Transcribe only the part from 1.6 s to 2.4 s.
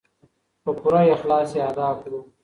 ادا کړو.